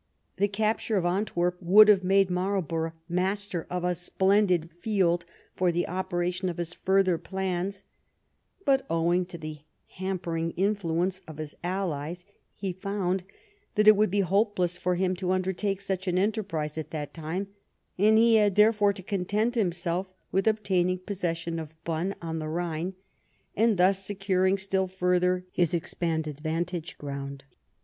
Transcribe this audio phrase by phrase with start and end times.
[0.37, 5.87] The capture of Antwerp would have made Marlborough master of a splendid field for the
[5.87, 7.83] operation of his further plans,
[8.65, 9.59] but owing to the
[9.89, 12.25] hampering influence of his allies
[12.55, 13.23] he found
[13.75, 17.49] that it would be hopeless for him to undertake such an enterprise at that time,
[17.99, 22.93] and he had therefore to content himself with obtaining possession of Bonn, on the Bhine,
[23.55, 27.43] and thus securing still further his ex panded vantage ground.